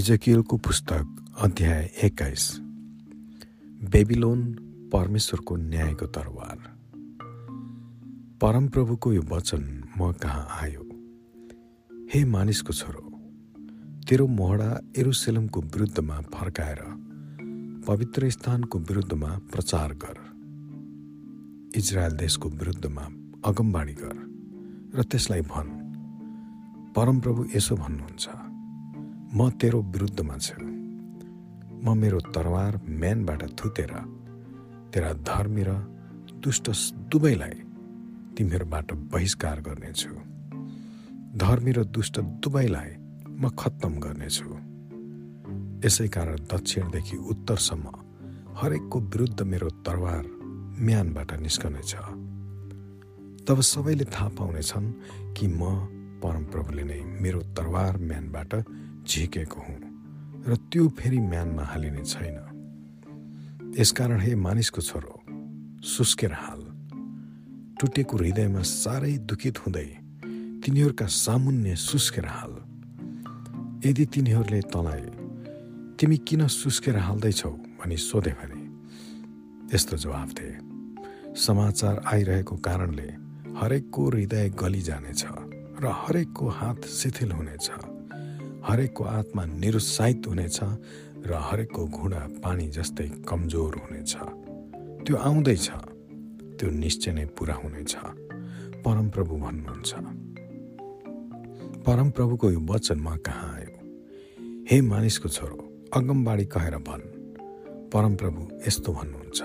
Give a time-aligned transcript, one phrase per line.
[0.00, 2.58] इजकियलको पुस्तक अध्याय एक्काइस।
[3.90, 4.52] बेबिलोन
[4.92, 6.58] परमेश्वरको न्यायको तरवार।
[8.40, 10.80] परमप्रभुको यो वचन म कहाँ आयो?
[12.14, 13.20] हे मानिसको छोरो
[14.08, 16.78] तेरो मोहडा एरुसेलमको विरुद्धमा फर्काएर
[17.86, 20.18] पवित्र स्थानको विरुद्धमा प्रचार गर।
[21.78, 23.02] इजरायल देशको विरुद्धमा
[23.44, 24.16] अगमबाडी गर
[24.94, 25.70] र त्यसलाई भन्।
[26.92, 28.28] परमप्रभु यसो भन्नुहुन्छ।
[29.30, 33.92] म तेरो विरुद्धमा छु म मेरो तरवार म्यानबाट थुतेर
[34.90, 35.70] तेरा धर्मी र
[36.42, 36.70] दुष्ट
[37.10, 37.54] दुवैलाई
[38.34, 40.10] तिमीहरूबाट बहिष्कार गर्नेछु।
[41.38, 42.90] धर्मी र दुष्ट दुवैलाई
[43.30, 44.48] म खत्तम गर्नेछु।
[45.86, 47.86] यसै कारण दक्षिणदेखि उत्तरसम्म
[48.58, 50.22] हरेकको विरुद्ध मेरो तरवार
[50.86, 51.92] म्यानबाट निस्कनेछ।
[53.46, 54.92] तब सबैले थाहा पाउनेछन्
[55.38, 55.62] कि म
[56.18, 58.52] परमप्रभुले नै मेरो तरवार म्यानबाट
[59.08, 59.78] झिकेको हुँ
[60.46, 62.36] र त्यो फेरि म्यानमा हालिने छैन।
[63.78, 65.14] यसकारण हे मानिसको छोरो
[65.84, 66.62] सुस्केर हाल।
[67.80, 69.88] टुटेको हृदयमा साह्रै दुखित हुँदै
[70.64, 72.52] तिनीहरूका सामुन्य सुस्केर हाल।
[73.84, 75.04] यदि तिनीहरूले तँलाई
[75.98, 77.50] तिमी किन सुस्केर हाल्दैछौ?
[77.50, 78.58] भनी सोधे भने
[79.74, 80.58] यस्तो जवाफ दिए
[81.36, 83.08] समाचार आइरहेको कारणले
[83.60, 85.24] हरेकको हृदय गली जानेछ
[85.80, 87.70] र हरेकको हात शिथिल हुनेछ।
[88.64, 90.60] हरेकको आत्मा निरुत्साहित हुनेछ
[91.26, 94.16] र हरेकको घुँडा पानी जस्तै कमजोर हुनेछ।
[95.06, 95.70] त्यो आउँदैछ।
[96.58, 97.96] त्यो निश्चय नै पुरा हुनेछ।
[98.84, 99.94] परमप्रभु भन्नुहुन्छ।
[101.86, 103.74] परमप्रभुको यो वचनमा कहाँ आयो?
[104.70, 107.04] हे मानिसको छोरो अगमबाडी कहेर भन्।
[107.90, 109.42] परमप्रभु यस्तो भन्नुहुन्छ।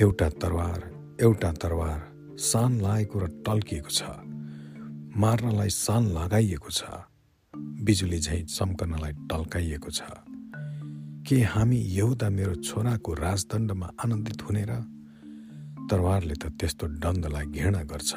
[0.00, 0.80] एउटा तरवार
[1.20, 2.00] एउटा तरवार
[2.38, 4.02] सान लागेको र टल्किएको छ।
[5.16, 6.82] मार्नलाई सान लगाइएको छ।
[7.84, 10.00] बिजुली झैँ चम्कनलाई टल्काइएको छ।
[11.26, 14.72] के हामी यहुदा मेरो छोराको राजदण्डमा आनन्दित हुने र
[15.90, 18.10] तरवारले त त्यस्तो दण्डलाई घृणा गर्छ।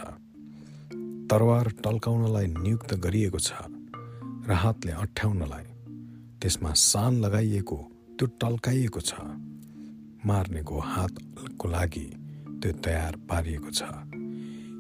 [1.32, 3.52] तरवार टल्काउनलाई नियुक्त गरिएको छ
[4.48, 5.68] र हातले अठ्याउनलाई
[6.42, 7.78] त्यसमा सान लगाइएको
[8.20, 9.12] त्यो टल्काइएको छ।
[10.28, 12.08] मार्नेको हातको लागि
[12.62, 13.82] त्यो तयार पारिएको छ।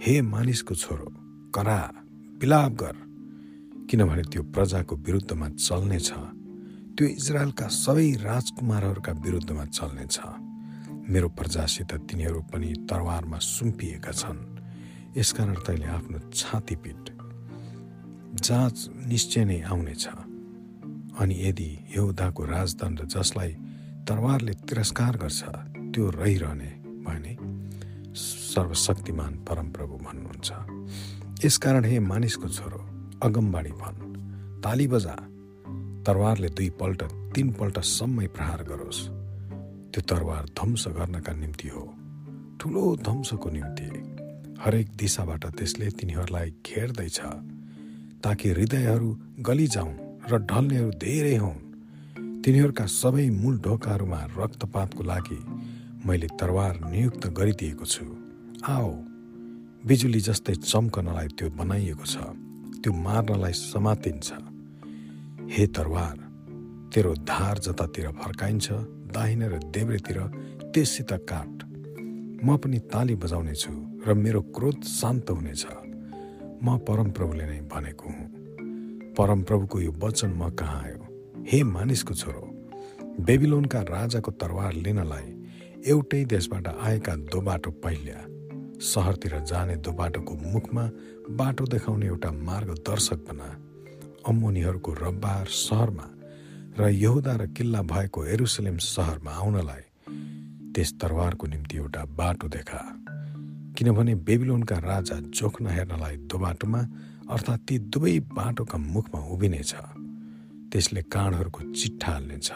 [0.03, 1.07] हे मानिसको छोरो
[1.55, 1.79] करा
[2.39, 2.95] बिलाप गर।
[3.89, 6.09] किनभने त्यो प्रजाको विरुद्धमा चल्नेछ।
[6.95, 10.15] त्यो इजरायलका सबै राजकुमारहरूका विरुद्धमा चल्नेछ।
[11.09, 14.39] मेरो प्रजासित तिनीहरू पनि तरवारमा सुम्पिएका छन्।
[15.17, 17.03] यसकारण तैँले आफ्नो छाती पिट
[18.41, 18.77] जाँच
[19.07, 20.05] निश्चय नै आउनेछ।
[21.19, 23.51] अनि यदि यहुदाको राजदण्ड जसलाई
[24.07, 25.41] तरवारले तिरस्कार गर्छ
[25.93, 26.71] त्यो रहिरहने
[27.05, 27.33] भने
[28.17, 32.81] सर्वशक्तिमान परमप्रभु भन्नुहुन्छ। यसकारण हे मानिसको छोरो
[33.23, 33.99] अगमबाडी भन्
[34.63, 35.15] ताली बजा
[36.05, 37.01] तरवारले दुईपल्ट
[37.35, 38.99] तिनपल्टसम्मै प्रहार गरोस्।
[39.91, 41.83] त्यो तरवार ध्वंस गर्नका निम्ति हो।
[42.59, 43.87] ठुलो ध्वंसको निम्ति।
[44.63, 47.19] हरेक दिशाबाट त्यसले तिनीहरूलाई घेर्दैछ
[48.23, 49.09] ताकि हृदयहरू
[49.39, 49.95] गली जाउन्
[50.27, 51.63] र ढल्नेहरू धेरै हुन्।
[52.43, 55.39] तिनीहरूका सबै मूल ढोकाहरूमा रक्तपातको लागि
[56.07, 58.05] मैले तरवार नियुक्त गरिदिएको छु।
[58.67, 58.91] आओ
[59.87, 62.15] बिजुली जस्तै चम्कनलाई त्यो बनाइएको छ।
[62.83, 64.33] त्यो मार्नलाई समातिन्छ।
[65.51, 66.17] हे तरवार
[66.93, 68.71] तेरो धार जतातिर फर्काइन्छ
[69.15, 70.19] दाहिने र देब्रेतिर
[70.73, 71.63] त्यससित काट।
[72.43, 73.71] म पनि ताली बजाउने छु
[74.07, 75.65] र मेरो क्रोध शान्त हुनेछ।
[76.63, 78.27] म परमप्रभुले नै भनेको हुँ।
[79.13, 81.01] परमप्रभुको यो वचन म कहाँ आयो?
[81.47, 82.43] हे मानिसको छोरो
[83.19, 85.27] बेबिलोनका राजाको तरवार लिनलाई
[85.87, 88.32] एउटै देशबाट आएका दो बाटो पहिल्या।
[88.81, 90.83] सहरतिर जाने दो बाटोको मुखमा
[91.29, 93.47] बाटो देखाउने एउटा मार्गदर्शक बना।
[94.27, 96.07] अम्मोनीहरूको रब्बार सहरमा
[96.79, 99.83] र यहुदा र किल्ला भएको एरुसलेम सहरमा आउनलाई
[100.73, 102.81] त्यस तरवारको निम्ति एउटा बाटो देखा।
[103.77, 106.81] किनभने बेबिलोनका राजा जोख्न हेर्नलाई दो बाटोमा
[107.29, 109.73] अर्थात् ती दुवै बाटोका मुखमा उभिनेछ।
[110.71, 112.51] त्यसले काँडहरूको चिट्ठा हाल्नेछ।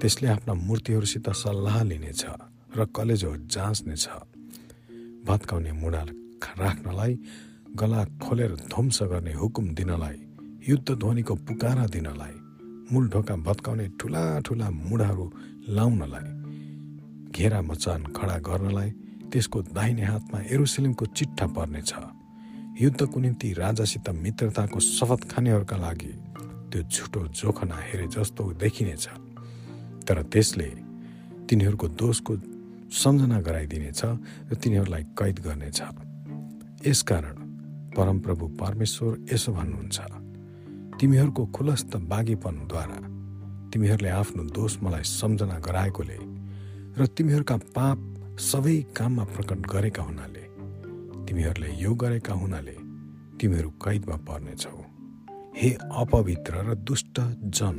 [0.00, 2.24] त्यसले आफ्ना मूर्तिहरूसित सल्लाह लिनेछ
[2.76, 4.08] र कलेजो जाँच्नेछ।
[5.26, 6.02] भत्काउने मुढा
[6.58, 7.18] राख्नलाई
[7.76, 10.18] गला खोलेर ध्वंस गर्ने हुकुम दिनलाई
[10.68, 12.34] युद्ध ध्वनिको पुकारा दिनलाई
[12.92, 15.26] मूल ढोका भत्काउने ठुला ठुला मुढाहरू
[15.68, 16.28] लाउनलाई
[17.30, 18.90] घेरा मचान खडा गर्नलाई
[19.30, 21.92] त्यसको दाहिने हातमा एरुसलिमको चिट्ठा पर्नेछ।
[22.80, 26.12] युद्धको निम्ति राजासित मित्रताको शपथ खानेहरूका लागि
[26.70, 29.06] त्यो झुटो जोखना हेरे जस्तो देखिनेछ।
[30.06, 30.70] तर त्यसले
[31.48, 32.32] तिनीहरूको दोषको
[32.92, 34.00] सम्झना गराइदिनेछ
[34.50, 35.80] र तिनीहरूलाई कैद गर्नेछ।
[36.86, 37.36] यसकारण
[37.96, 39.98] परमप्रभु परमेश्वर यसो भन्नुहुन्छ
[41.00, 42.98] तिमीहरूको खुलस्त बागेपनद्वारा
[43.70, 46.18] तिमीहरूले आफ्नो दोष मलाई सम्झना गराएकोले
[46.98, 47.98] र तिमीहरूका पाप
[48.40, 50.44] सबै काममा प्रकट गरेका हुनाले
[51.26, 52.76] तिमीहरूले यो गरेका हुनाले
[53.38, 54.78] तिमीहरू कैदमा पर्नेछौ।
[55.56, 57.20] हे अपवित्र र दुष्ट
[57.56, 57.76] जन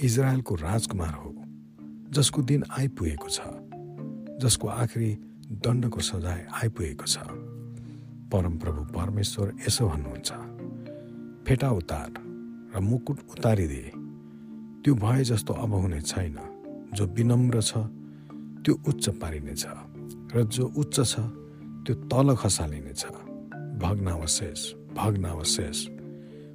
[0.00, 1.30] इजरायलको राजकुमार हो
[2.10, 3.40] जसको दिन आइपुगेको छ।
[4.42, 5.10] जसको आखिरी
[5.64, 7.16] दण्डको सजाय आइपुगेको छ।
[8.32, 10.30] परमप्रभु परमेश्वर यसो भन्नुहुन्छ
[11.46, 12.10] फेटा उतार
[12.74, 13.84] र मुकुट उतारिदे।
[14.82, 16.38] त्यो भए जस्तो अब हुने छैन।
[16.94, 17.72] जो विनम्र छ
[18.64, 19.64] त्यो उच्च पारिनेछ
[20.34, 21.14] र जो उच्च छ
[21.84, 23.02] त्यो तल खसालिनेछ।
[23.82, 24.60] भग्नावशेष
[24.96, 25.78] भग्नावशेष।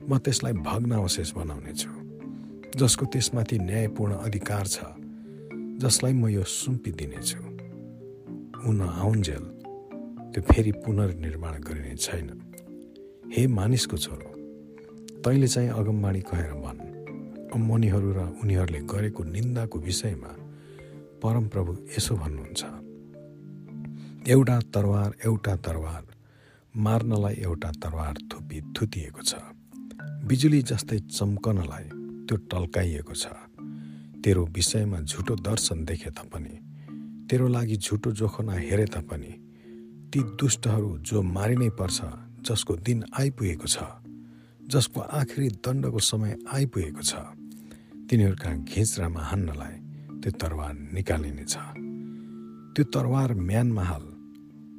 [0.10, 1.92] म त्यसलाई भग्नावशेष बनाउनेछु
[2.80, 4.78] जसको त्यसमाथि न्यायपूर्ण अधिकार छ
[5.82, 7.45] जसलाई म यो सुम्पिदिनेछु
[8.66, 9.44] हुन आउन्जेल
[10.34, 12.28] त्यो फेरि पुनर्निर्माण गरिने छैन।
[13.30, 14.30] हे मानिसको छोरो
[15.22, 16.82] तैँले चाहिँ अगमबाणी कहेर भन्
[17.54, 20.32] अम्मनीहरू र उनीहरूले गरेको निन्दाको विषयमा
[21.22, 22.62] परमप्रभु यसो भन्नुहुन्छ।
[24.34, 26.04] एउटा तरवार एउटा तरवार
[26.76, 29.32] मार्नलाई एउटा तरवार थुपी थुतिएको छ।
[30.26, 31.86] बिजुली जस्तै चम्कनलाई
[32.26, 33.26] त्यो टल्काइएको छ।
[34.26, 36.65] तेरो विषयमा झुटो दर्शन देखे तापनि
[37.36, 39.32] तेरो लागि झुटो जोखना हेरे तापनि
[40.08, 42.00] ती दुष्टहरू जो मारिनै पर्छ
[42.48, 43.78] जसको दिन आइपुगेको छ
[44.72, 47.14] जसको आखिरी दण्डको समय आइपुगेको छ
[48.08, 49.76] तिनीहरूका घिच्रामा हान्नलाई
[50.24, 51.56] त्यो तरवार निकालिनेछ
[52.72, 54.06] त्यो तरवार म्यानमा हाल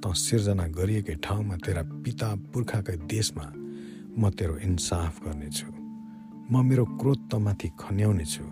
[0.00, 3.46] त सिर्जना गरिएकै ठाउँमा तेरा पिता पुर्खाकै देशमा
[4.16, 5.68] म तेरो इन्साफ गर्नेछु।
[6.52, 8.46] म मेरो क्रोध त माथि खन्याउनेछु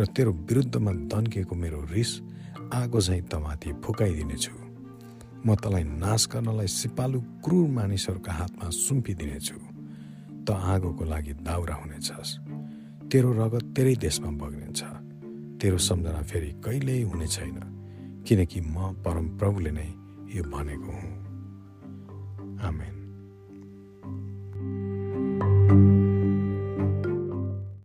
[0.00, 2.12] र तेरो विरुद्धमा दन्किएको मेरो रिस
[2.74, 4.52] आगो झैँ तमाथि फुकाइदिनेछु।
[5.46, 9.54] म तँलाई नाश गर्नलाई सिपालु क्रूर मानिसहरूका हातमा सुम्पिदिनेछु।
[10.44, 12.38] त आगोको लागि दाउरा हुनेछस्।
[13.08, 14.82] तेरो रगत तेरै देशमा बग्नेछ।
[15.60, 17.60] तेरो सम्झना फेरि कहिल्यै हुने छैन।
[18.28, 19.86] किनकि म परम प्रभुले नै
[20.36, 22.99] यो भनेको हुँ। आमेन।